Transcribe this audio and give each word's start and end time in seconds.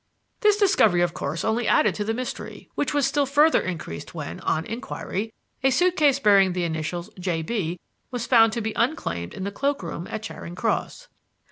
"This 0.39 0.57
discovery 0.57 1.01
of 1.01 1.13
course 1.13 1.45
only 1.45 1.67
added 1.67 1.93
to 1.93 2.03
the 2.03 2.15
mystery, 2.15 2.71
which 2.73 2.91
was 2.91 3.05
still 3.05 3.27
further 3.27 3.61
increased 3.61 4.15
when, 4.15 4.39
on 4.39 4.65
inquiry, 4.65 5.31
a 5.61 5.69
suit 5.69 5.95
case 5.95 6.17
bearing 6.17 6.53
the 6.53 6.63
initials 6.63 7.11
J. 7.19 7.43
B. 7.43 7.79
was 8.09 8.25
found 8.25 8.51
to 8.53 8.61
be 8.61 8.73
unclaimed 8.75 9.35
in 9.35 9.43
the 9.43 9.51
cloak 9.51 9.83
room 9.83 10.07
at 10.09 10.23
Charing 10.23 10.55
Cross. 10.55 11.07